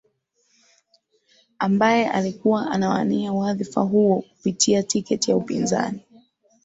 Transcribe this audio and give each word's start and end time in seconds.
ambaye 1.59 2.09
alikuwa 2.09 2.71
anawania 2.71 3.33
wadhifa 3.33 3.81
huo 3.81 4.21
kupitia 4.21 4.83
tiketi 4.83 5.31
ya 5.31 5.37
upinzani 5.37 6.01